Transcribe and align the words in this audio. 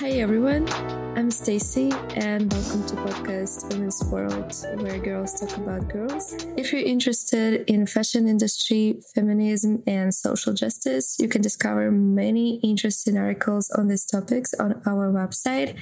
Hi 0.00 0.12
everyone, 0.12 0.66
I'm 1.14 1.30
Stacy 1.30 1.92
and 2.16 2.50
welcome 2.50 2.86
to 2.86 2.96
podcast 2.96 3.70
Women's 3.70 4.02
World 4.04 4.54
where 4.80 4.98
girls 4.98 5.38
talk 5.38 5.54
about 5.58 5.90
girls. 5.90 6.34
If 6.56 6.72
you're 6.72 6.80
interested 6.80 7.68
in 7.70 7.84
fashion 7.84 8.26
industry, 8.26 9.02
feminism 9.14 9.82
and 9.86 10.14
social 10.14 10.54
justice, 10.54 11.18
you 11.18 11.28
can 11.28 11.42
discover 11.42 11.90
many 11.90 12.60
interesting 12.60 13.18
articles 13.18 13.68
on 13.72 13.88
these 13.88 14.06
topics 14.06 14.54
on 14.54 14.80
our 14.86 15.12
website. 15.12 15.76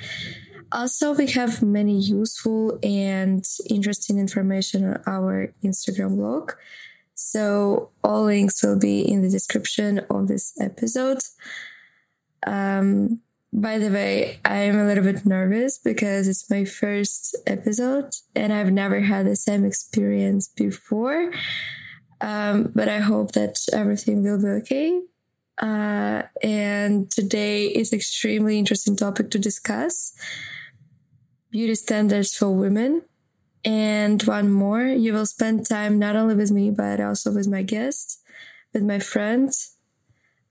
Also, 0.73 1.15
we 1.15 1.29
have 1.29 1.63
many 1.63 2.01
useful 2.01 2.77
and 2.83 3.45
interesting 3.71 4.19
information 4.19 4.85
on 4.85 5.03
our 5.07 5.55
Instagram 5.63 6.17
blog. 6.17 6.55
So 7.15 7.91
all 8.03 8.25
links 8.25 8.65
will 8.65 8.81
be 8.81 9.01
in 9.01 9.23
the 9.23 9.31
description 9.31 10.01
of 10.11 10.27
this 10.27 10.55
episode. 10.61 11.19
Um, 12.45 13.21
by 13.53 13.79
the 13.79 13.91
way, 13.91 14.41
I'm 14.45 14.79
a 14.79 14.87
little 14.87 15.05
bit 15.05 15.25
nervous 15.25 15.79
because 15.79 16.29
it's 16.29 16.51
my 16.51 16.65
first 16.65 17.37
episode 17.47 18.11
and 18.35 18.53
I've 18.53 18.73
never 18.73 19.01
had 19.01 19.27
the 19.27 19.37
same 19.37 19.65
experience 19.65 20.49
before. 20.49 21.33
Um, 22.21 22.73
but 22.75 22.89
I 22.89 22.99
hope 22.99 23.33
that 23.33 23.57
everything 23.73 24.23
will 24.23 24.41
be 24.41 24.49
okay. 24.63 25.01
Uh, 25.59 26.23
and 26.43 27.11
today 27.11 27.67
is 27.67 27.93
extremely 27.93 28.59
interesting 28.59 28.97
topic 28.97 29.31
to 29.31 29.39
discuss 29.39 30.13
beauty 31.51 31.75
standards 31.75 32.37
for 32.37 32.51
women 32.51 33.03
and 33.65 34.23
one 34.23 34.51
more, 34.51 34.83
you 34.83 35.13
will 35.13 35.27
spend 35.27 35.69
time 35.69 35.99
not 35.99 36.17
only 36.17 36.35
with 36.35 36.51
me, 36.51 36.71
but 36.71 37.01
also 37.01 37.33
with 37.33 37.49
my 37.49 37.63
guest, 37.63 38.23
with 38.73 38.83
my 38.83 38.99
friend. 38.99 39.51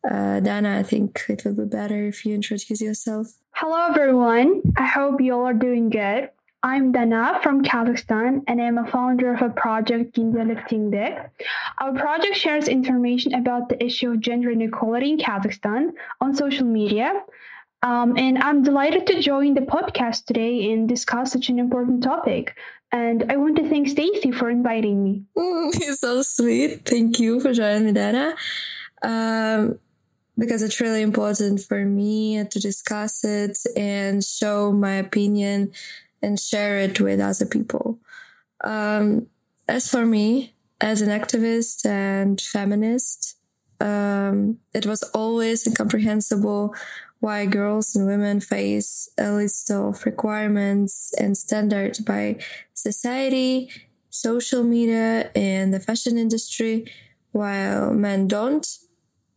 Uh, 0.09 0.39
Dana, 0.39 0.79
I 0.79 0.83
think 0.83 1.23
it 1.27 1.43
will 1.43 1.55
be 1.55 1.65
better 1.65 2.05
if 2.05 2.25
you 2.25 2.35
introduce 2.35 2.81
yourself. 2.81 3.27
Hello, 3.51 3.87
everyone. 3.89 4.61
I 4.77 4.85
hope 4.85 5.19
you 5.19 5.33
all 5.33 5.47
are 5.47 5.53
doing 5.53 5.89
good. 5.89 6.29
I'm 6.63 6.91
Dana 6.91 7.39
from 7.43 7.63
Kazakhstan, 7.63 8.43
and 8.47 8.61
I'm 8.61 8.77
a 8.77 8.85
founder 8.85 9.33
of 9.33 9.41
a 9.41 9.49
project, 9.49 10.15
Ginza 10.15 11.29
Our 11.79 11.93
project 11.93 12.35
shares 12.35 12.67
information 12.67 13.35
about 13.35 13.69
the 13.69 13.83
issue 13.83 14.11
of 14.11 14.21
gender 14.21 14.49
inequality 14.49 15.11
in 15.11 15.17
Kazakhstan 15.17 15.91
on 16.19 16.33
social 16.33 16.65
media. 16.65 17.21
Um, 17.83 18.17
and 18.17 18.37
I'm 18.39 18.63
delighted 18.63 19.05
to 19.07 19.21
join 19.21 19.53
the 19.53 19.61
podcast 19.61 20.25
today 20.25 20.71
and 20.71 20.89
discuss 20.89 21.31
such 21.31 21.49
an 21.49 21.59
important 21.59 22.03
topic. 22.03 22.55
And 22.91 23.31
I 23.31 23.37
want 23.37 23.57
to 23.57 23.69
thank 23.69 23.89
Stacy 23.89 24.31
for 24.31 24.49
inviting 24.49 25.03
me. 25.03 25.23
Mm, 25.37 25.95
so 25.95 26.21
sweet. 26.21 26.85
Thank 26.85 27.19
you 27.19 27.39
for 27.39 27.53
joining 27.53 27.85
me, 27.85 27.91
Dana. 27.91 28.35
Um, 29.03 29.79
because 30.37 30.61
it's 30.61 30.79
really 30.79 31.01
important 31.01 31.61
for 31.61 31.83
me 31.83 32.43
to 32.43 32.59
discuss 32.59 33.23
it 33.23 33.57
and 33.75 34.23
show 34.23 34.71
my 34.71 34.93
opinion 34.93 35.71
and 36.21 36.39
share 36.39 36.79
it 36.79 36.99
with 36.99 37.19
other 37.19 37.45
people. 37.45 37.99
Um, 38.63 39.27
as 39.67 39.89
for 39.89 40.05
me, 40.05 40.53
as 40.79 41.01
an 41.01 41.09
activist 41.09 41.85
and 41.85 42.39
feminist, 42.39 43.37
um, 43.79 44.59
it 44.73 44.85
was 44.85 45.03
always 45.13 45.65
incomprehensible 45.67 46.73
why 47.19 47.45
girls 47.45 47.95
and 47.95 48.05
women 48.05 48.39
face 48.39 49.09
a 49.17 49.31
list 49.31 49.71
of 49.71 50.05
requirements 50.05 51.13
and 51.19 51.35
standards 51.35 51.99
by 51.99 52.37
society, 52.73 53.71
social 54.11 54.63
media, 54.63 55.31
and 55.35 55.73
the 55.73 55.79
fashion 55.79 56.17
industry, 56.17 56.85
while 57.31 57.91
men 57.91 58.27
don't. 58.27 58.67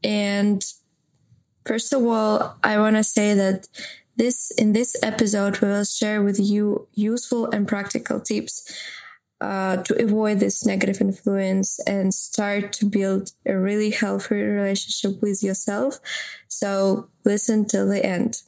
And 0.04 0.64
first 1.70 1.92
of 1.92 2.04
all, 2.04 2.56
I 2.64 2.78
want 2.78 2.96
to 2.96 3.04
say 3.04 3.32
that 3.34 3.68
this 4.16 4.50
in 4.62 4.72
this 4.72 4.96
episode 5.04 5.60
we 5.60 5.68
will 5.68 5.84
share 5.84 6.20
with 6.20 6.40
you 6.40 6.88
useful 6.94 7.48
and 7.52 7.68
practical 7.68 8.18
tips 8.18 8.54
uh, 9.40 9.76
to 9.84 10.02
avoid 10.02 10.40
this 10.40 10.66
negative 10.66 11.00
influence 11.00 11.78
and 11.86 12.12
start 12.12 12.72
to 12.72 12.86
build 12.86 13.30
a 13.46 13.56
really 13.56 13.90
healthy 13.90 14.42
relationship 14.42 15.22
with 15.22 15.44
yourself. 15.44 16.00
So 16.48 17.08
listen 17.24 17.66
till 17.66 17.86
the 17.86 18.04
end. 18.04 18.42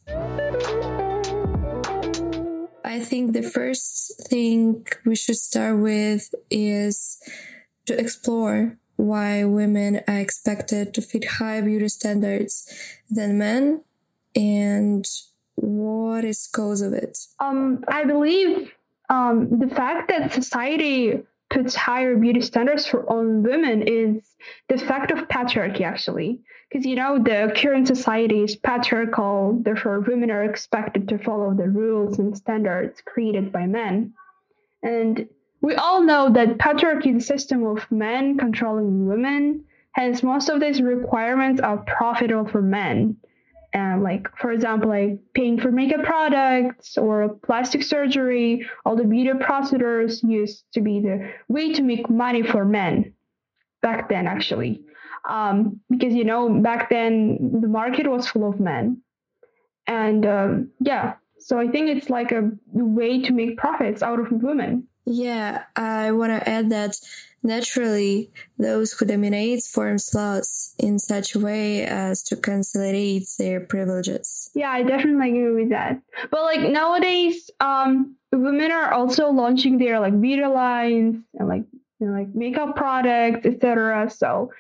I 2.85 2.99
think 2.99 3.35
the 3.35 3.49
first 3.59 4.21
thing 4.31 4.85
we 5.07 5.15
should 5.15 5.37
start 5.39 5.79
with 5.79 6.35
is 6.51 7.23
to 7.87 7.97
explore 7.97 8.79
why 9.03 9.45
women 9.45 10.01
are 10.07 10.19
expected 10.19 10.95
to 10.95 11.03
fit 11.03 11.25
higher 11.25 11.63
beauty 11.63 11.89
standards 11.89 12.73
than 13.11 13.37
men 13.37 13.83
and 14.37 15.05
what 15.57 16.25
is 16.25 16.49
cause 16.53 16.81
of 16.81 16.93
it. 16.93 17.19
Um, 17.41 17.85
I 17.89 18.05
believe 18.05 18.73
um, 19.11 19.59
the 19.59 19.67
fact 19.67 20.09
that 20.09 20.33
society 20.33 21.21
puts 21.51 21.75
higher 21.75 22.17
beauty 22.17 22.41
standards 22.41 22.87
for 22.87 23.09
on 23.11 23.43
women 23.43 23.83
is 23.83 24.23
the 24.69 24.79
fact 24.79 25.11
of 25.11 25.29
patriarchy 25.29 25.83
actually 25.83 26.41
because 26.71 26.87
you 26.87 26.97
know 26.97 27.19
the 27.19 27.53
current 27.55 27.87
society 27.87 28.43
is 28.43 28.57
patriarchal 28.57 29.61
therefore 29.63 30.01
women 30.01 30.31
are 30.31 30.45
expected 30.45 31.07
to 31.07 31.19
follow 31.19 31.53
the 31.53 31.69
rules 31.69 32.19
and 32.19 32.35
standards 32.35 33.03
created 33.05 33.53
by 33.53 33.67
men 33.67 34.15
and 34.83 35.29
we 35.63 35.75
all 35.77 36.03
know 36.03 36.29
that 36.31 36.59
patriarchy 36.59 37.17
is 37.17 37.23
a 37.23 37.27
system 37.27 37.65
of 37.65 37.91
men 37.91 38.37
controlling 38.37 39.07
women 39.07 39.65
hence 39.93 40.23
most 40.23 40.49
of 40.49 40.61
these 40.61 40.83
requirements 40.83 41.61
are 41.61 41.79
profitable 41.79 42.47
for 42.47 42.61
men. 42.61 43.17
And 43.75 44.03
like 44.03 44.29
for 44.37 44.53
example 44.53 44.91
like 44.91 45.19
paying 45.33 45.59
for 45.59 45.73
makeup 45.73 46.05
products 46.05 46.99
or 46.99 47.31
plastic 47.47 47.83
surgery 47.83 48.69
all 48.85 48.97
the 48.97 49.05
beauty 49.05 49.33
procedures 49.39 50.23
used 50.23 50.65
to 50.75 50.83
be 50.83 51.01
the 51.01 51.33
way 51.49 51.73
to 51.73 51.83
make 51.83 52.11
money 52.11 52.43
for 52.43 52.67
men 52.67 53.15
back 53.81 54.11
then 54.11 54.27
actually. 54.27 54.83
Um, 55.27 55.81
because 55.89 56.13
you 56.13 56.25
know 56.25 56.61
back 56.61 56.91
then 56.91 57.61
the 57.63 57.69
market 57.69 58.07
was 58.11 58.29
full 58.29 58.49
of 58.49 58.61
men. 58.61 59.01
And 59.87 60.27
um, 60.27 60.71
yeah 60.81 61.15
so 61.39 61.59
i 61.59 61.67
think 61.67 61.89
it's 61.89 62.09
like 62.09 62.31
a 62.31 62.53
way 62.73 63.21
to 63.21 63.33
make 63.33 63.57
profits 63.57 64.01
out 64.01 64.21
of 64.21 64.31
women 64.31 64.87
yeah 65.05 65.65
i 65.77 66.11
want 66.13 66.31
to 66.31 66.49
add 66.49 66.71
that 66.71 66.97
Naturally, 67.45 68.31
those 68.57 68.93
who 68.93 69.05
dominate 69.05 69.65
form 69.65 69.97
laws 70.15 70.75
in 70.79 71.01
such 71.01 71.35
a 71.35 71.41
way 71.41 71.85
as 71.85 72.23
to 72.25 72.37
consolidate 72.37 73.27
their 73.37 73.61
privileges. 73.61 74.51
Yeah, 74.55 74.71
I 74.71 74.85
definitely 74.85 75.31
agree 75.31 75.63
with 75.63 75.71
that. 75.71 76.01
But 76.31 76.43
like 76.43 76.61
nowadays, 76.61 77.51
um, 77.59 78.15
women 78.31 78.71
are 78.71 78.93
also 78.93 79.31
launching 79.31 79.79
their 79.79 79.99
like 79.99 80.21
beauty 80.21 80.47
lines 80.47 81.25
and 81.35 81.49
like 81.49 81.65
you 81.99 82.07
know, 82.07 82.13
like 82.13 82.33
makeup 82.33 82.77
products, 82.77 83.45
etc. 83.45 84.09
So 84.09 84.53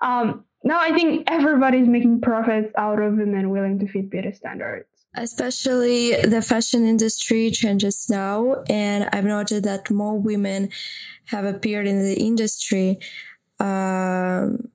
um, 0.00 0.44
now 0.64 0.80
I 0.80 0.92
think 0.94 1.24
everybody's 1.30 1.88
making 1.88 2.22
profits 2.22 2.72
out 2.74 3.02
of 3.02 3.14
women 3.14 3.50
willing 3.50 3.78
to 3.80 3.86
fit 3.86 4.08
beauty 4.08 4.32
standards. 4.32 4.88
Especially 5.14 6.14
the 6.22 6.40
fashion 6.40 6.86
industry 6.86 7.50
changes 7.50 8.08
now, 8.08 8.62
and 8.68 9.08
I've 9.12 9.24
noted 9.24 9.64
that 9.64 9.90
more 9.90 10.16
women 10.16 10.68
have 11.26 11.44
appeared 11.44 11.88
in 11.88 12.00
the 12.02 12.14
industry. 12.14 13.00
Um, 13.58 14.68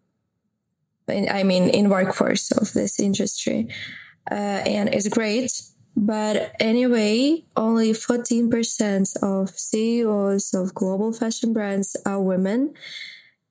I 1.07 1.44
mean, 1.44 1.69
in 1.69 1.90
workforce 1.90 2.51
of 2.51 2.74
this 2.74 3.00
industry, 3.00 3.69
uh, 4.29 4.62
and 4.66 4.94
it's 4.94 5.07
great. 5.07 5.51
But 5.95 6.53
anyway, 6.59 7.45
only 7.56 7.94
14% 7.94 9.24
of 9.24 9.50
CEOs 9.51 10.53
of 10.53 10.74
global 10.74 11.13
fashion 11.13 11.53
brands 11.53 11.95
are 12.06 12.22
women, 12.22 12.74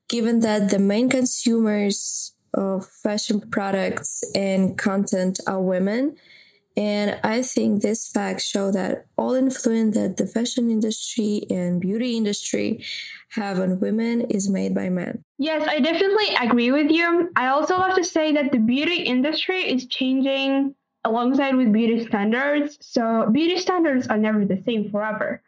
given 0.08 0.40
that 0.40 0.68
the 0.68 0.78
main 0.78 1.08
consumers 1.08 2.32
of 2.52 2.86
fashion 2.86 3.40
products 3.40 4.22
and 4.34 4.76
content 4.76 5.40
are 5.46 5.62
women 5.62 6.16
and 6.76 7.20
I 7.22 7.42
think 7.42 7.82
this 7.82 8.08
facts 8.08 8.44
show 8.44 8.72
that 8.72 9.06
all 9.16 9.34
influence 9.34 9.94
that 9.96 10.16
the 10.16 10.26
fashion 10.26 10.70
industry 10.70 11.42
and 11.48 11.80
beauty 11.80 12.16
industry 12.16 12.84
have 13.30 13.60
on 13.60 13.78
women 13.78 14.22
is 14.22 14.50
made 14.50 14.74
by 14.74 14.88
men. 14.88 15.24
Yes, 15.38 15.66
I 15.68 15.78
definitely 15.78 16.34
agree 16.40 16.72
with 16.72 16.90
you. 16.90 17.30
I 17.36 17.48
also 17.48 17.78
love 17.78 17.94
to 17.96 18.04
say 18.04 18.32
that 18.32 18.50
the 18.50 18.58
beauty 18.58 19.02
industry 19.02 19.62
is 19.62 19.86
changing 19.86 20.74
alongside 21.04 21.54
with 21.54 21.72
beauty 21.72 22.06
standards. 22.06 22.78
So 22.80 23.28
beauty 23.30 23.58
standards 23.58 24.08
are 24.08 24.18
never 24.18 24.44
the 24.44 24.62
same 24.62 24.90
forever. 24.90 25.42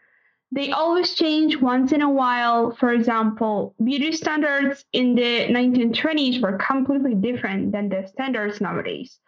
They 0.52 0.70
always 0.70 1.14
change 1.14 1.56
once 1.56 1.90
in 1.90 2.02
a 2.02 2.10
while. 2.10 2.70
For 2.70 2.92
example, 2.92 3.74
beauty 3.82 4.12
standards 4.12 4.84
in 4.92 5.16
the 5.16 5.48
1920s 5.48 6.40
were 6.40 6.58
completely 6.58 7.14
different 7.14 7.72
than 7.72 7.88
the 7.88 8.06
standards 8.06 8.60
nowadays. 8.60 9.18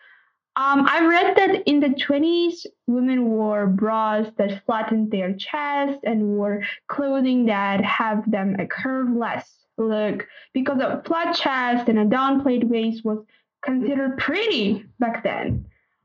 Um, 0.58 0.88
I 0.88 1.06
read 1.06 1.36
that 1.36 1.68
in 1.68 1.78
the 1.78 1.90
20s, 1.90 2.66
women 2.88 3.26
wore 3.26 3.68
bras 3.68 4.26
that 4.38 4.64
flattened 4.66 5.12
their 5.12 5.32
chest 5.34 6.00
and 6.02 6.30
wore 6.30 6.64
clothing 6.88 7.46
that 7.46 7.84
have 7.84 8.28
them 8.28 8.56
a 8.58 8.66
curveless 8.66 9.44
look 9.76 10.26
because 10.52 10.80
a 10.80 11.00
flat 11.04 11.36
chest 11.36 11.88
and 11.88 12.00
a 12.00 12.04
downplayed 12.04 12.64
waist 12.64 13.04
was 13.04 13.24
considered 13.64 14.18
pretty 14.18 14.84
back 14.98 15.22
then. 15.22 15.64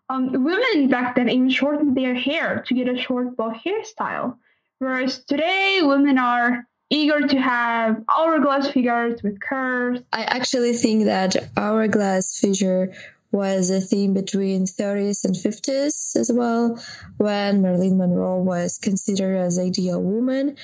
Um, 0.10 0.32
women 0.44 0.88
back 0.88 1.16
then 1.16 1.30
even 1.30 1.50
shortened 1.50 1.98
their 1.98 2.14
hair 2.14 2.64
to 2.68 2.76
get 2.76 2.88
a 2.88 2.96
short 2.96 3.36
bob 3.36 3.56
hairstyle, 3.56 4.38
whereas 4.78 5.24
today 5.26 5.80
women 5.82 6.20
are 6.20 6.68
eager 6.92 7.28
to 7.28 7.42
have 7.42 8.04
hourglass 8.16 8.70
figures 8.70 9.24
with 9.24 9.42
curves. 9.42 10.02
I 10.14 10.26
actually 10.26 10.74
think 10.74 11.06
that 11.06 11.38
hourglass 11.58 12.38
figure 12.38 12.94
was 13.34 13.72
a 13.72 13.82
theme 13.82 14.14
between 14.14 14.66
30s 14.66 15.26
and 15.26 15.36
50s 15.36 16.16
as 16.16 16.32
well, 16.32 16.80
when 17.18 17.62
Marilyn 17.62 17.98
Monroe 17.98 18.42
was 18.42 18.78
considered 18.78 19.36
as 19.36 19.58
ideal 19.58 20.02
woman. 20.02 20.56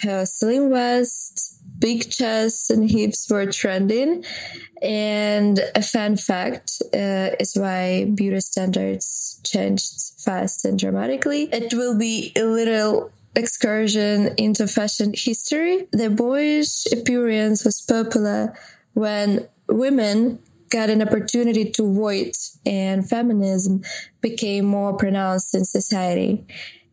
Her 0.00 0.26
slim 0.26 0.70
waist, 0.70 1.58
big 1.78 2.10
chest, 2.10 2.70
and 2.70 2.88
hips 2.88 3.28
were 3.30 3.50
trending. 3.50 4.24
And 4.82 5.58
a 5.74 5.82
fun 5.82 6.16
fact 6.16 6.82
uh, 6.94 7.30
is 7.40 7.56
why 7.56 8.04
beauty 8.14 8.40
standards 8.40 9.40
changed 9.42 10.12
fast 10.18 10.64
and 10.64 10.78
dramatically. 10.78 11.48
It 11.50 11.74
will 11.74 11.98
be 11.98 12.32
a 12.36 12.44
little 12.44 13.10
excursion 13.34 14.34
into 14.36 14.68
fashion 14.68 15.14
history. 15.16 15.88
The 15.92 16.10
boyish 16.10 16.86
appearance 16.92 17.64
was 17.64 17.80
popular 17.80 18.54
when 18.92 19.48
women 19.68 20.40
got 20.70 20.90
an 20.90 21.02
opportunity 21.02 21.70
to 21.70 21.92
vote 21.92 22.36
and 22.66 23.08
feminism 23.08 23.82
became 24.20 24.64
more 24.64 24.96
pronounced 24.96 25.54
in 25.54 25.64
society. 25.64 26.46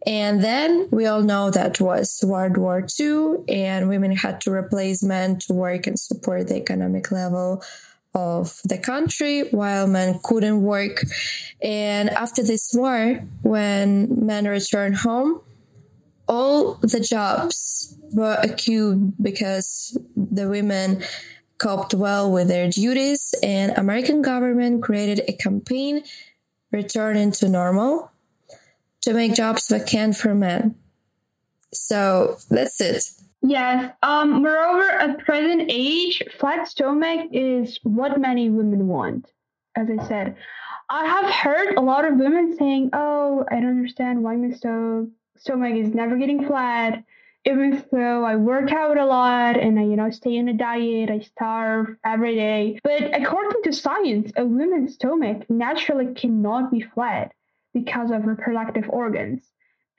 And 0.08 0.44
then 0.44 0.88
we 0.92 1.08
all 1.08 1.22
know 1.22 1.50
that 1.50 1.82
was 1.82 2.24
World 2.24 2.58
War 2.58 2.86
II, 3.00 3.38
and 3.50 3.90
women 3.90 4.16
had 4.16 4.40
to 4.42 4.52
replace 4.52 5.02
men 5.02 5.40
to 5.40 5.54
work 5.54 5.88
and 5.88 6.00
support 6.00 6.48
the 6.48 6.58
economic 6.58 7.12
level 7.12 7.64
of 8.14 8.62
the 8.64 8.78
country 8.78 9.42
while 9.50 9.88
men 9.88 10.20
couldn't 10.24 10.62
work. 10.62 11.04
And 11.62 12.10
after 12.12 12.44
this 12.44 12.72
war, 12.74 13.20
when 13.42 14.26
men 14.26 14.46
returned 14.46 14.98
home, 14.98 15.42
all 16.28 16.76
the 16.76 17.00
jobs 17.00 17.98
were 18.14 18.38
acute 18.42 19.14
because 19.22 19.98
the 20.16 20.48
women 20.48 21.04
coped 21.58 21.94
well 21.94 22.32
with 22.32 22.48
their 22.48 22.70
duties 22.70 23.34
and 23.42 23.72
American 23.78 24.22
government 24.22 24.84
created 24.84 25.22
a 25.28 25.34
campaign 25.34 26.04
returning 26.72 27.32
to 27.32 27.50
normal 27.50 28.12
to 29.02 29.14
make 29.14 29.34
jobs 29.34 29.68
vacant 29.68 30.18
for 30.18 30.36
men. 30.36 30.76
So 31.74 32.38
that's 32.50 32.82
it. 32.82 33.04
Yes. 33.42 33.94
Um, 34.02 34.42
moreover, 34.42 34.90
at 34.90 35.20
present 35.20 35.70
age, 35.70 36.24
flat 36.40 36.68
stomach 36.68 37.30
is 37.32 37.80
what 37.84 38.20
many 38.20 38.50
women 38.50 38.88
want. 38.88 39.32
As 39.76 39.88
I 39.90 40.08
said, 40.08 40.36
I 40.90 41.06
have 41.06 41.32
heard 41.32 41.76
a 41.76 41.82
lot 41.82 42.06
of 42.06 42.18
women 42.18 42.56
saying, 42.58 42.90
"Oh, 42.94 43.46
I 43.52 43.60
don't 43.60 43.78
understand 43.78 44.24
why 44.24 44.36
my 44.36 44.52
stomach 44.52 45.76
is 45.76 45.94
never 45.94 46.18
getting 46.18 46.48
flat." 46.48 47.04
Even 47.46 47.84
though 47.92 48.24
I 48.24 48.36
work 48.36 48.72
out 48.72 48.98
a 48.98 49.06
lot 49.06 49.58
and 49.58 49.80
I, 49.80 49.84
you 49.84 49.96
know, 49.96 50.10
stay 50.10 50.40
on 50.40 50.50
a 50.50 50.54
diet, 50.54 51.12
I 51.12 51.20
starve 51.20 51.96
every 52.04 52.36
day. 52.36 52.80
But 52.84 53.16
according 53.20 53.62
to 53.64 53.74
science, 53.74 54.32
a 54.36 54.44
woman's 54.44 54.96
stomach 54.96 55.48
naturally 55.50 56.14
cannot 56.16 56.72
be 56.72 56.82
flat 56.82 57.34
because 57.74 58.10
of 58.10 58.26
reproductive 58.26 58.90
organs. 58.90 59.44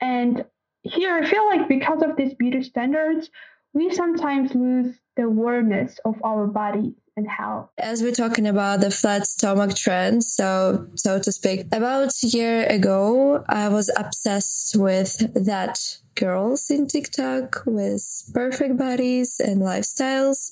And 0.01 0.43
here 0.83 1.15
I 1.15 1.25
feel 1.25 1.45
like 1.47 1.69
because 1.69 2.03
of 2.03 2.17
these 2.17 2.33
beauty 2.33 2.63
standards, 2.63 3.29
we 3.73 3.93
sometimes 3.93 4.53
lose 4.53 4.95
the 5.15 5.23
awareness 5.23 5.99
of 6.03 6.21
our 6.23 6.47
bodies 6.47 6.95
and 7.15 7.27
health. 7.29 7.69
As 7.77 8.01
we're 8.01 8.11
talking 8.11 8.47
about 8.47 8.81
the 8.81 8.91
flat 8.91 9.25
stomach 9.25 9.75
trend, 9.75 10.23
so 10.23 10.87
so 10.95 11.19
to 11.19 11.31
speak, 11.31 11.65
about 11.71 12.11
a 12.23 12.27
year 12.27 12.65
ago, 12.65 13.43
I 13.47 13.69
was 13.69 13.89
obsessed 13.97 14.75
with 14.75 15.33
that 15.33 15.97
girls 16.17 16.69
in 16.69 16.87
TikTok 16.87 17.63
with 17.65 18.03
perfect 18.33 18.77
bodies 18.77 19.39
and 19.39 19.61
lifestyles. 19.61 20.51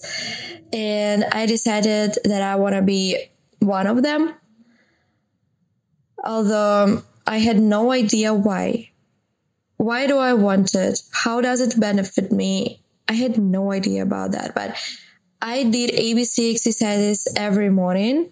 And 0.71 1.25
I 1.31 1.45
decided 1.45 2.17
that 2.23 2.41
I 2.41 2.56
want 2.56 2.75
to 2.75 2.81
be 2.81 3.31
one 3.59 3.88
of 3.88 4.03
them. 4.03 4.33
Although 6.23 7.03
I 7.27 7.39
had 7.39 7.59
no 7.59 7.91
idea 7.91 8.33
why. 8.33 8.91
Why 9.77 10.07
do 10.07 10.17
I 10.17 10.33
want 10.33 10.73
it? 10.73 11.01
How 11.12 11.41
does 11.41 11.59
it 11.59 11.79
benefit 11.79 12.31
me? 12.31 12.83
I 13.07 13.13
had 13.13 13.38
no 13.38 13.71
idea 13.71 14.03
about 14.03 14.31
that, 14.31 14.56
but 14.56 14.75
I 15.41 15.63
did 15.63 15.91
ABC 15.91 16.51
exercises 16.51 17.27
every 17.35 17.69
morning. 17.69 18.31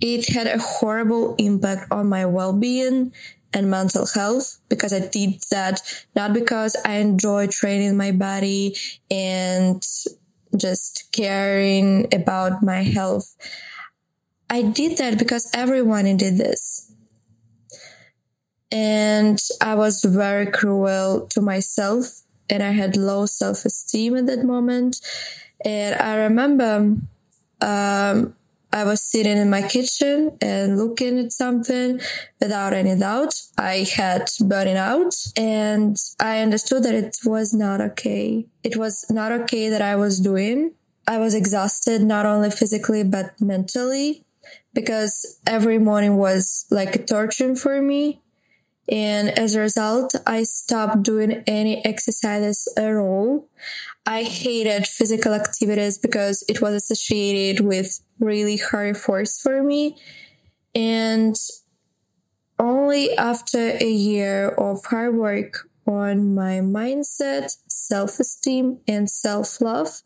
It 0.00 0.28
had 0.28 0.46
a 0.46 0.58
horrible 0.58 1.34
impact 1.36 1.92
on 1.92 2.08
my 2.08 2.26
well 2.26 2.52
being 2.52 3.12
and 3.54 3.70
mental 3.70 4.06
health 4.06 4.58
because 4.68 4.92
I 4.92 5.00
did 5.00 5.42
that 5.50 5.80
not 6.16 6.32
because 6.32 6.76
I 6.84 6.94
enjoy 6.96 7.48
training 7.48 7.96
my 7.96 8.12
body 8.12 8.76
and 9.10 9.86
just 10.56 11.08
caring 11.12 12.12
about 12.14 12.62
my 12.62 12.82
health. 12.82 13.36
I 14.50 14.62
did 14.62 14.98
that 14.98 15.18
because 15.18 15.50
everyone 15.54 16.04
did 16.16 16.36
this. 16.36 16.92
And 18.70 19.38
I 19.60 19.74
was 19.74 20.02
very 20.02 20.46
cruel 20.46 21.26
to 21.28 21.40
myself 21.40 22.22
and 22.48 22.62
I 22.62 22.70
had 22.70 22.96
low 22.96 23.26
self 23.26 23.64
esteem 23.64 24.16
at 24.16 24.26
that 24.26 24.44
moment. 24.44 25.00
And 25.64 25.94
I 25.94 26.16
remember 26.16 26.96
um, 27.60 28.34
I 28.72 28.84
was 28.84 29.02
sitting 29.02 29.36
in 29.36 29.50
my 29.50 29.62
kitchen 29.62 30.36
and 30.40 30.78
looking 30.78 31.18
at 31.18 31.32
something 31.32 32.00
without 32.40 32.72
any 32.72 32.96
doubt. 32.98 33.34
I 33.58 33.86
had 33.94 34.30
burning 34.40 34.76
out 34.76 35.14
and 35.36 35.96
I 36.18 36.40
understood 36.40 36.84
that 36.84 36.94
it 36.94 37.18
was 37.24 37.52
not 37.52 37.80
okay. 37.80 38.46
It 38.62 38.76
was 38.76 39.04
not 39.10 39.30
okay 39.32 39.68
that 39.68 39.82
I 39.82 39.96
was 39.96 40.20
doing. 40.20 40.72
I 41.06 41.18
was 41.18 41.34
exhausted, 41.34 42.02
not 42.02 42.26
only 42.26 42.50
physically, 42.50 43.02
but 43.04 43.40
mentally 43.40 44.24
because 44.74 45.38
every 45.46 45.78
morning 45.78 46.16
was 46.16 46.66
like 46.70 46.94
a 46.96 47.04
torture 47.04 47.54
for 47.54 47.80
me. 47.82 48.22
And 48.88 49.38
as 49.38 49.54
a 49.54 49.60
result, 49.60 50.14
I 50.26 50.42
stopped 50.42 51.02
doing 51.02 51.44
any 51.46 51.84
exercises 51.84 52.68
at 52.76 52.94
all. 52.94 53.48
I 54.04 54.24
hated 54.24 54.86
physical 54.86 55.32
activities 55.32 55.98
because 55.98 56.44
it 56.48 56.60
was 56.60 56.74
associated 56.74 57.64
with 57.64 58.00
really 58.18 58.56
hard 58.56 58.96
force 58.96 59.38
for 59.40 59.62
me. 59.62 59.96
And 60.74 61.36
only 62.58 63.16
after 63.16 63.76
a 63.80 63.90
year 63.90 64.48
of 64.50 64.84
hard 64.84 65.14
work 65.16 65.68
on 65.86 66.34
my 66.34 66.60
mindset, 66.60 67.56
self 67.68 68.18
esteem, 68.18 68.78
and 68.88 69.08
self 69.08 69.60
love, 69.60 70.02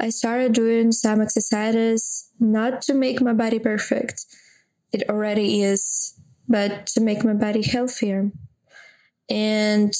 I 0.00 0.10
started 0.10 0.52
doing 0.52 0.92
some 0.92 1.20
exercises 1.20 2.30
not 2.40 2.82
to 2.82 2.94
make 2.94 3.20
my 3.20 3.32
body 3.32 3.58
perfect. 3.58 4.26
It 4.92 5.08
already 5.08 5.62
is, 5.62 6.18
but 6.48 6.86
to 6.88 7.00
make 7.00 7.24
my 7.24 7.34
body 7.34 7.62
healthier. 7.62 8.32
And 9.28 9.92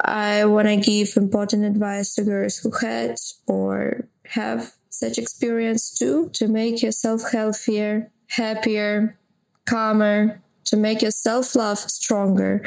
I 0.00 0.44
want 0.44 0.68
to 0.68 0.76
give 0.76 1.16
important 1.16 1.64
advice 1.64 2.14
to 2.14 2.22
girls 2.22 2.58
who 2.58 2.70
had 2.70 3.16
or 3.46 4.08
have 4.26 4.72
such 4.90 5.18
experience 5.18 5.96
too 5.96 6.30
to 6.34 6.48
make 6.48 6.82
yourself 6.82 7.30
healthier, 7.32 8.10
happier, 8.28 9.18
calmer, 9.66 10.40
to 10.64 10.76
make 10.76 11.02
your 11.02 11.10
self 11.10 11.56
love 11.56 11.78
stronger. 11.78 12.64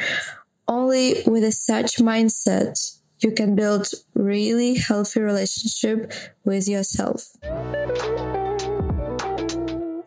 Only 0.68 1.22
with 1.26 1.44
a 1.44 1.52
such 1.52 1.96
mindset 1.96 2.98
you 3.20 3.32
can 3.32 3.54
build 3.54 3.88
really 4.14 4.74
healthy 4.74 5.20
relationship 5.20 6.12
with 6.44 6.68
yourself. 6.68 7.28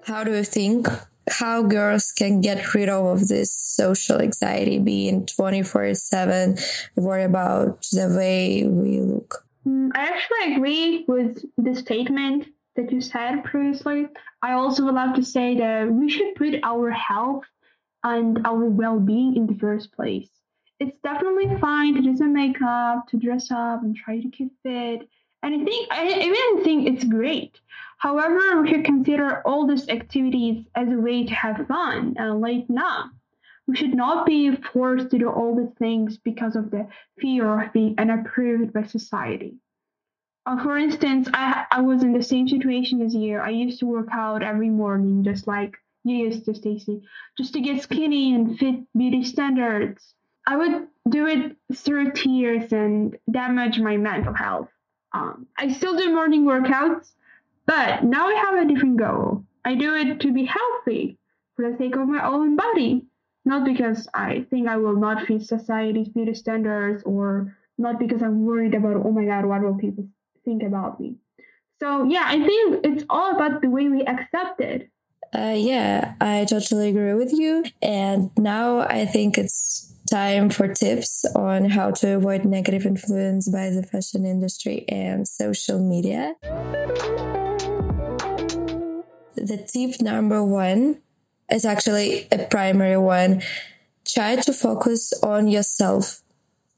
How 0.05 0.23
do 0.23 0.31
you 0.33 0.43
think 0.43 0.87
how 1.29 1.63
girls 1.63 2.11
can 2.11 2.41
get 2.41 2.73
rid 2.73 2.89
of 2.89 3.27
this 3.27 3.51
social 3.51 4.21
anxiety, 4.21 4.79
being 4.79 5.25
24 5.25 5.93
7, 5.95 6.57
worry 6.95 7.23
about 7.23 7.81
the 7.91 8.13
way 8.17 8.65
we 8.67 8.99
look? 8.99 9.45
Mm, 9.67 9.91
I 9.95 10.07
actually 10.07 10.55
agree 10.55 11.05
with 11.07 11.43
the 11.57 11.75
statement 11.75 12.47
that 12.75 12.91
you 12.91 13.01
said 13.01 13.43
previously. 13.43 14.07
I 14.41 14.53
also 14.53 14.85
would 14.85 14.95
like 14.95 15.15
to 15.15 15.23
say 15.23 15.57
that 15.57 15.91
we 15.91 16.09
should 16.09 16.35
put 16.35 16.55
our 16.63 16.91
health 16.91 17.45
and 18.03 18.45
our 18.45 18.65
well 18.65 18.99
being 18.99 19.35
in 19.35 19.47
the 19.47 19.55
first 19.55 19.91
place. 19.93 20.29
It's 20.79 20.97
definitely 20.99 21.57
fine 21.59 21.95
to 21.95 22.01
do 22.01 22.15
some 22.17 22.33
makeup, 22.33 23.07
to 23.09 23.17
dress 23.17 23.49
up, 23.49 23.81
and 23.81 23.95
try 23.95 24.19
to 24.19 24.29
keep 24.29 24.51
fit. 24.61 25.07
And 25.45 25.61
I 25.61 25.63
think, 25.63 25.87
I 25.91 26.07
even 26.07 26.63
think 26.63 26.87
it's 26.87 27.03
great 27.03 27.59
However, 27.97 28.61
we 28.61 28.69
should 28.69 28.85
consider 28.85 29.41
all 29.47 29.65
these 29.65 29.89
activities 29.89 30.67
as 30.75 30.91
a 30.91 30.99
way 30.99 31.25
to 31.25 31.33
have 31.33 31.65
fun 31.67 32.15
and 32.17 32.41
lighten 32.41 32.77
up. 32.77 33.09
We 33.67 33.75
should 33.75 33.95
not 33.95 34.25
be 34.25 34.55
forced 34.55 35.09
to 35.09 35.17
do 35.17 35.29
all 35.29 35.55
these 35.55 35.75
things 35.79 36.17
because 36.17 36.55
of 36.55 36.69
the 36.69 36.87
fear 37.19 37.61
of 37.61 37.73
being 37.73 37.95
unapproved 37.97 38.73
by 38.73 38.83
society. 38.83 39.55
Uh, 40.45 40.61
for 40.61 40.77
instance, 40.77 41.27
I, 41.33 41.65
I 41.71 41.81
was 41.81 42.03
in 42.03 42.13
the 42.13 42.21
same 42.21 42.47
situation 42.47 43.01
as 43.01 43.15
you. 43.15 43.39
I 43.39 43.49
used 43.49 43.79
to 43.79 43.87
work 43.87 44.09
out 44.11 44.43
every 44.43 44.69
morning, 44.69 45.23
just 45.23 45.47
like 45.47 45.75
you 46.03 46.17
used 46.17 46.45
to, 46.45 46.53
Stacy, 46.53 47.01
just 47.35 47.53
to 47.53 47.61
get 47.61 47.81
skinny 47.81 48.35
and 48.35 48.59
fit 48.59 48.75
beauty 48.95 49.23
standards. 49.23 50.13
I 50.45 50.57
would 50.57 50.87
do 51.09 51.25
it 51.25 51.55
through 51.73 52.11
tears 52.11 52.71
and 52.71 53.17
damage 53.31 53.79
my 53.79 53.97
mental 53.97 54.33
health. 54.33 54.69
Um, 55.15 55.47
I 55.57 55.71
still 55.71 55.95
do 55.95 56.13
morning 56.13 56.43
workouts, 56.43 57.13
but 57.65 58.03
now 58.03 58.27
I 58.27 58.33
have 58.33 58.55
a 58.55 58.67
different 58.67 58.97
goal. 58.97 59.45
I 59.63 59.75
do 59.75 59.95
it 59.95 60.19
to 60.19 60.33
be 60.33 60.43
healthy 60.43 61.17
for 61.55 61.71
the 61.71 61.77
sake 61.77 61.95
of 61.95 62.07
my 62.07 62.25
own 62.25 62.57
body, 62.57 63.05
not 63.45 63.63
because 63.63 64.09
I 64.13 64.45
think 64.49 64.67
I 64.67 64.75
will 64.75 64.97
not 64.97 65.25
fit 65.25 65.43
society's 65.43 66.09
beauty 66.09 66.33
standards 66.33 67.01
or 67.03 67.55
not 67.77 67.97
because 67.97 68.21
I'm 68.21 68.45
worried 68.45 68.75
about, 68.75 68.97
oh 69.05 69.11
my 69.11 69.23
God, 69.23 69.45
what 69.45 69.61
will 69.61 69.77
people 69.77 70.05
think 70.43 70.63
about 70.63 70.99
me? 70.99 71.15
So, 71.79 72.03
yeah, 72.03 72.25
I 72.25 72.43
think 72.45 72.81
it's 72.83 73.05
all 73.09 73.35
about 73.35 73.61
the 73.61 73.69
way 73.69 73.87
we 73.87 74.01
accept 74.01 74.59
it. 74.59 74.89
Uh, 75.33 75.55
yeah, 75.55 76.15
I 76.19 76.45
totally 76.45 76.89
agree 76.89 77.13
with 77.13 77.31
you. 77.31 77.63
And 77.81 78.31
now 78.37 78.79
I 78.79 79.05
think 79.05 79.37
it's 79.37 79.94
time 80.15 80.49
for 80.49 80.73
tips 80.73 81.25
on 81.35 81.69
how 81.69 81.91
to 81.91 82.15
avoid 82.15 82.45
negative 82.45 82.85
influence 82.85 83.49
by 83.49 83.69
the 83.69 83.83
fashion 83.83 84.25
industry 84.25 84.85
and 84.87 85.27
social 85.27 85.77
media. 85.77 86.33
The 89.35 89.57
tip 89.67 89.99
number 89.99 90.41
one 90.41 91.01
is 91.51 91.65
actually 91.65 92.29
a 92.31 92.47
primary 92.47 92.95
one. 92.95 93.41
Try 94.07 94.37
to 94.37 94.53
focus 94.53 95.11
on 95.21 95.49
yourself, 95.49 96.21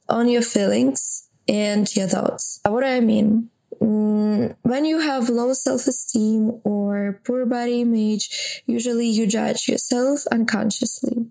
on 0.09 0.27
your 0.27 0.41
feelings 0.41 1.29
and 1.47 1.85
your 1.95 2.07
thoughts. 2.07 2.59
What 2.63 2.81
do 2.81 2.87
I 2.87 3.01
mean? 3.01 3.51
Mm, 3.79 4.55
when 4.63 4.83
you 4.85 4.97
have 4.99 5.29
low 5.29 5.53
self 5.53 5.85
esteem 5.85 6.59
or 6.63 7.21
poor 7.23 7.45
body 7.45 7.81
image, 7.81 8.63
usually 8.65 9.07
you 9.07 9.27
judge 9.27 9.67
yourself 9.67 10.25
unconsciously. 10.31 11.27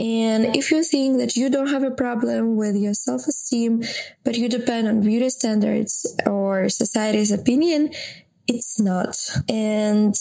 And 0.00 0.56
if 0.56 0.70
you 0.70 0.82
think 0.82 1.18
that 1.18 1.36
you 1.36 1.50
don't 1.50 1.66
have 1.68 1.82
a 1.82 1.90
problem 1.90 2.56
with 2.56 2.74
your 2.74 2.94
self 2.94 3.26
esteem, 3.26 3.82
but 4.24 4.34
you 4.38 4.48
depend 4.48 4.88
on 4.88 5.02
beauty 5.02 5.28
standards 5.28 6.16
or 6.24 6.70
society's 6.70 7.30
opinion, 7.30 7.92
it's 8.46 8.80
not. 8.80 9.14
And 9.46 10.14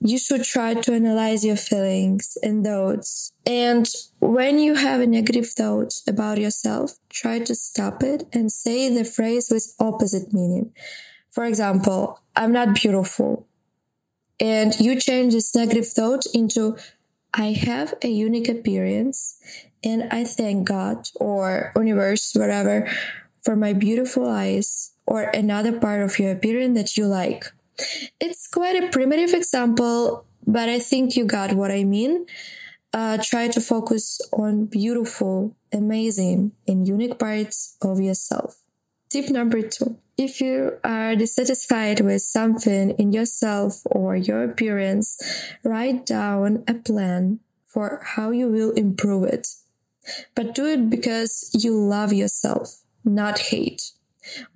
you 0.00 0.18
should 0.18 0.44
try 0.44 0.72
to 0.74 0.94
analyze 0.94 1.44
your 1.44 1.56
feelings 1.56 2.38
and 2.42 2.64
thoughts. 2.64 3.32
And 3.44 3.86
when 4.20 4.58
you 4.58 4.76
have 4.76 5.02
a 5.02 5.06
negative 5.06 5.46
thought 5.46 5.92
about 6.08 6.38
yourself, 6.38 6.94
try 7.10 7.38
to 7.40 7.54
stop 7.54 8.02
it 8.02 8.24
and 8.32 8.50
say 8.50 8.88
the 8.88 9.04
phrase 9.04 9.50
with 9.52 9.74
opposite 9.78 10.32
meaning. 10.32 10.72
For 11.30 11.44
example, 11.44 12.18
I'm 12.34 12.52
not 12.52 12.74
beautiful. 12.74 13.46
And 14.40 14.74
you 14.80 14.98
change 14.98 15.34
this 15.34 15.54
negative 15.54 15.86
thought 15.86 16.24
into 16.32 16.78
I 17.34 17.52
have 17.52 17.94
a 18.02 18.08
unique 18.08 18.48
appearance 18.48 19.40
and 19.82 20.08
I 20.10 20.24
thank 20.24 20.68
God 20.68 21.08
or 21.16 21.72
universe, 21.76 22.34
whatever, 22.34 22.88
for 23.42 23.56
my 23.56 23.72
beautiful 23.72 24.28
eyes 24.28 24.92
or 25.06 25.22
another 25.34 25.78
part 25.78 26.02
of 26.02 26.18
your 26.18 26.32
appearance 26.32 26.76
that 26.78 26.96
you 26.96 27.06
like. 27.06 27.46
It's 28.20 28.46
quite 28.46 28.82
a 28.82 28.88
primitive 28.88 29.34
example, 29.34 30.24
but 30.46 30.68
I 30.68 30.78
think 30.78 31.16
you 31.16 31.24
got 31.24 31.54
what 31.54 31.70
I 31.70 31.84
mean. 31.84 32.26
Uh, 32.92 33.16
try 33.22 33.48
to 33.48 33.60
focus 33.60 34.20
on 34.32 34.66
beautiful, 34.66 35.56
amazing, 35.72 36.52
and 36.68 36.86
unique 36.86 37.18
parts 37.18 37.76
of 37.80 38.00
yourself. 38.00 38.61
Tip 39.12 39.28
number 39.28 39.60
two. 39.60 39.98
If 40.16 40.40
you 40.40 40.78
are 40.82 41.14
dissatisfied 41.14 42.00
with 42.00 42.22
something 42.22 42.92
in 42.92 43.12
yourself 43.12 43.82
or 43.84 44.16
your 44.16 44.42
appearance, 44.42 45.20
write 45.62 46.06
down 46.06 46.64
a 46.66 46.72
plan 46.72 47.40
for 47.66 48.00
how 48.02 48.30
you 48.30 48.48
will 48.48 48.70
improve 48.70 49.24
it. 49.24 49.48
But 50.34 50.54
do 50.54 50.64
it 50.64 50.88
because 50.88 51.50
you 51.52 51.78
love 51.78 52.14
yourself, 52.14 52.80
not 53.04 53.38
hate. 53.38 53.82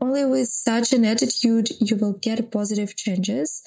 Only 0.01 0.25
with 0.25 0.49
such 0.49 0.95
an 0.95 1.05
attitude, 1.05 1.69
you 1.79 1.97
will 1.97 2.15
get 2.15 2.51
positive 2.51 2.97
changes. 2.97 3.63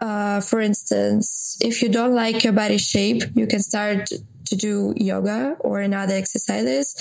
Uh, 0.00 0.40
for 0.40 0.62
instance, 0.62 1.58
if 1.60 1.82
you 1.82 1.90
don't 1.90 2.14
like 2.14 2.42
your 2.42 2.54
body 2.54 2.78
shape, 2.78 3.22
you 3.34 3.46
can 3.46 3.60
start 3.60 4.08
to 4.46 4.56
do 4.56 4.94
yoga 4.96 5.58
or 5.60 5.80
another 5.80 6.14
exercises 6.14 6.96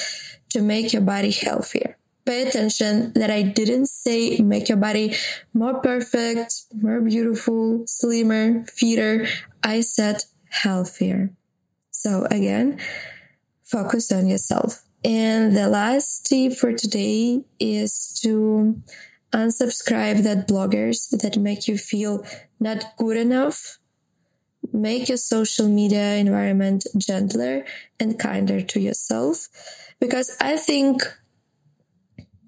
to 0.50 0.62
make 0.62 0.92
your 0.92 1.02
body 1.02 1.32
healthier 1.32 1.96
pay 2.26 2.48
attention 2.48 3.14
that 3.14 3.30
I 3.30 3.42
didn't 3.42 3.88
say 3.88 4.38
make 4.40 4.70
your 4.70 4.78
body 4.78 5.16
more 5.54 5.80
perfect, 5.82 6.66
more 6.74 7.02
beautiful, 7.02 7.84
slimmer, 7.88 8.64
fitter. 8.66 9.28
I 9.64 9.82
said 9.82 10.24
healthier. 10.50 11.32
So 11.92 12.26
again, 12.32 12.80
focus 13.64 14.12
on 14.12 14.28
yourself. 14.28 14.84
And 15.04 15.56
the 15.56 15.68
last 15.68 16.28
tip 16.28 16.54
for 16.54 16.74
today 16.74 17.44
is 17.60 18.20
to 18.22 18.82
unsubscribe 19.32 20.24
that 20.24 20.48
bloggers 20.48 21.10
that 21.22 21.38
make 21.38 21.68
you 21.68 21.78
feel 21.78 22.26
not 22.60 22.96
good 22.98 23.18
enough. 23.18 23.80
Make 24.74 25.10
your 25.10 25.18
social 25.18 25.68
media 25.68 26.16
environment 26.16 26.86
gentler 26.98 27.66
and 28.00 28.20
kinder 28.20 28.62
to 28.62 28.80
yourself. 28.80 29.48
Because 30.00 30.36
I 30.40 30.58
think 30.58 31.02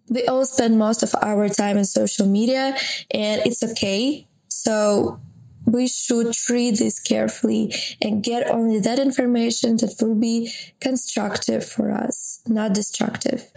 we 0.09 0.25
all 0.27 0.45
spend 0.45 0.77
most 0.77 1.03
of 1.03 1.15
our 1.21 1.49
time 1.49 1.77
on 1.77 1.85
social 1.85 2.27
media 2.27 2.75
and 3.11 3.41
it's 3.45 3.63
okay. 3.63 4.27
So 4.47 5.19
we 5.65 5.87
should 5.87 6.33
treat 6.33 6.77
this 6.79 6.99
carefully 6.99 7.73
and 8.01 8.23
get 8.23 8.49
only 8.49 8.79
that 8.79 8.99
information 8.99 9.77
that 9.77 9.95
will 10.01 10.15
be 10.15 10.51
constructive 10.79 11.65
for 11.65 11.91
us, 11.91 12.41
not 12.47 12.73
destructive. 12.73 13.49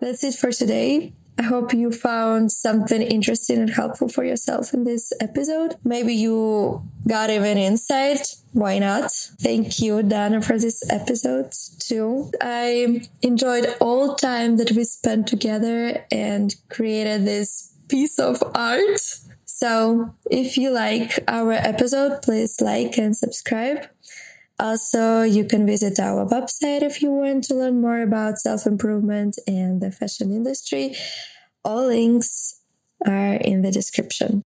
That's 0.00 0.24
it 0.24 0.34
for 0.34 0.50
today. 0.50 1.12
I 1.40 1.42
hope 1.42 1.72
you 1.72 1.90
found 1.90 2.52
something 2.52 3.00
interesting 3.00 3.60
and 3.60 3.70
helpful 3.70 4.08
for 4.08 4.22
yourself 4.22 4.74
in 4.74 4.84
this 4.84 5.10
episode. 5.22 5.74
Maybe 5.82 6.12
you 6.12 6.82
got 7.08 7.30
even 7.30 7.56
insight. 7.56 8.36
Why 8.52 8.78
not? 8.78 9.10
Thank 9.40 9.80
you, 9.80 10.02
Dana, 10.02 10.42
for 10.42 10.58
this 10.58 10.82
episode 10.90 11.50
too. 11.78 12.30
I 12.42 13.08
enjoyed 13.22 13.74
all 13.80 14.16
time 14.16 14.58
that 14.58 14.72
we 14.72 14.84
spent 14.84 15.28
together 15.28 16.04
and 16.12 16.54
created 16.68 17.24
this 17.24 17.72
piece 17.88 18.18
of 18.18 18.42
art. 18.54 19.00
So 19.46 20.14
if 20.30 20.58
you 20.58 20.70
like 20.70 21.20
our 21.26 21.52
episode, 21.52 22.20
please 22.20 22.60
like 22.60 22.98
and 22.98 23.16
subscribe. 23.16 23.86
Also, 24.60 25.22
you 25.22 25.46
can 25.46 25.66
visit 25.66 25.98
our 25.98 26.26
website 26.26 26.82
if 26.82 27.00
you 27.00 27.10
want 27.10 27.44
to 27.44 27.54
learn 27.54 27.80
more 27.80 28.02
about 28.02 28.38
self 28.38 28.66
improvement 28.66 29.38
and 29.46 29.80
the 29.80 29.90
fashion 29.90 30.30
industry. 30.30 30.94
All 31.64 31.86
links 31.86 32.60
are 33.06 33.36
in 33.36 33.62
the 33.62 33.70
description. 33.70 34.44